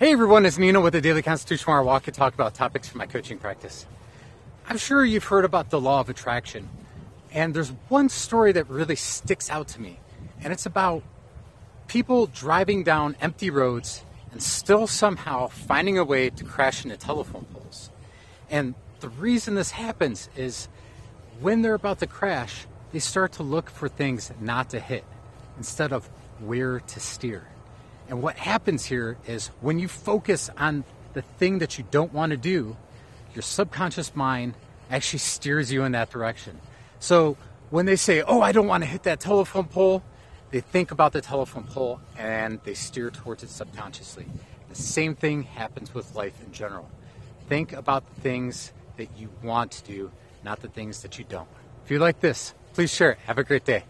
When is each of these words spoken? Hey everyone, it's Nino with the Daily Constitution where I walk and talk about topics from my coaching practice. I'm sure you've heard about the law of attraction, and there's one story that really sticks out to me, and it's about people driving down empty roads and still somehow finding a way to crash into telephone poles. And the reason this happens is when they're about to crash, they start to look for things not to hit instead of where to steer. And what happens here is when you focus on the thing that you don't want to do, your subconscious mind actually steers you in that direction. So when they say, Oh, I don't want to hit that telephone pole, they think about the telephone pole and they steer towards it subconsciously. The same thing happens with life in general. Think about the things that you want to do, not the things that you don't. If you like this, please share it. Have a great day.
Hey 0.00 0.12
everyone, 0.12 0.46
it's 0.46 0.56
Nino 0.56 0.80
with 0.80 0.94
the 0.94 1.02
Daily 1.02 1.20
Constitution 1.20 1.70
where 1.70 1.78
I 1.78 1.82
walk 1.82 2.06
and 2.06 2.16
talk 2.16 2.32
about 2.32 2.54
topics 2.54 2.88
from 2.88 3.00
my 3.00 3.06
coaching 3.06 3.36
practice. 3.36 3.84
I'm 4.66 4.78
sure 4.78 5.04
you've 5.04 5.24
heard 5.24 5.44
about 5.44 5.68
the 5.68 5.78
law 5.78 6.00
of 6.00 6.08
attraction, 6.08 6.70
and 7.32 7.52
there's 7.52 7.68
one 7.90 8.08
story 8.08 8.52
that 8.52 8.70
really 8.70 8.96
sticks 8.96 9.50
out 9.50 9.68
to 9.68 9.80
me, 9.82 10.00
and 10.40 10.54
it's 10.54 10.64
about 10.64 11.02
people 11.86 12.24
driving 12.24 12.82
down 12.82 13.14
empty 13.20 13.50
roads 13.50 14.02
and 14.32 14.42
still 14.42 14.86
somehow 14.86 15.48
finding 15.48 15.98
a 15.98 16.04
way 16.04 16.30
to 16.30 16.44
crash 16.44 16.82
into 16.82 16.96
telephone 16.96 17.44
poles. 17.52 17.90
And 18.48 18.74
the 19.00 19.10
reason 19.10 19.54
this 19.54 19.72
happens 19.72 20.30
is 20.34 20.68
when 21.40 21.60
they're 21.60 21.74
about 21.74 21.98
to 21.98 22.06
crash, 22.06 22.66
they 22.92 23.00
start 23.00 23.32
to 23.32 23.42
look 23.42 23.68
for 23.68 23.86
things 23.86 24.32
not 24.40 24.70
to 24.70 24.80
hit 24.80 25.04
instead 25.58 25.92
of 25.92 26.08
where 26.38 26.80
to 26.80 27.00
steer. 27.00 27.48
And 28.10 28.22
what 28.22 28.36
happens 28.36 28.84
here 28.84 29.16
is 29.26 29.46
when 29.60 29.78
you 29.78 29.86
focus 29.86 30.50
on 30.58 30.82
the 31.14 31.22
thing 31.22 31.60
that 31.60 31.78
you 31.78 31.84
don't 31.92 32.12
want 32.12 32.30
to 32.30 32.36
do, 32.36 32.76
your 33.34 33.42
subconscious 33.42 34.16
mind 34.16 34.54
actually 34.90 35.20
steers 35.20 35.72
you 35.72 35.84
in 35.84 35.92
that 35.92 36.10
direction. 36.10 36.60
So 36.98 37.36
when 37.70 37.86
they 37.86 37.94
say, 37.94 38.22
Oh, 38.22 38.40
I 38.40 38.50
don't 38.50 38.66
want 38.66 38.82
to 38.82 38.90
hit 38.90 39.04
that 39.04 39.20
telephone 39.20 39.66
pole, 39.66 40.02
they 40.50 40.58
think 40.58 40.90
about 40.90 41.12
the 41.12 41.20
telephone 41.20 41.62
pole 41.62 42.00
and 42.18 42.58
they 42.64 42.74
steer 42.74 43.10
towards 43.10 43.44
it 43.44 43.50
subconsciously. 43.50 44.26
The 44.68 44.74
same 44.74 45.14
thing 45.14 45.44
happens 45.44 45.94
with 45.94 46.12
life 46.16 46.34
in 46.44 46.52
general. 46.52 46.90
Think 47.48 47.72
about 47.72 48.12
the 48.12 48.20
things 48.20 48.72
that 48.96 49.08
you 49.16 49.28
want 49.40 49.70
to 49.72 49.84
do, 49.84 50.10
not 50.44 50.60
the 50.60 50.68
things 50.68 51.02
that 51.02 51.16
you 51.16 51.24
don't. 51.28 51.48
If 51.84 51.92
you 51.92 52.00
like 52.00 52.18
this, 52.18 52.54
please 52.74 52.92
share 52.92 53.12
it. 53.12 53.18
Have 53.26 53.38
a 53.38 53.44
great 53.44 53.64
day. 53.64 53.84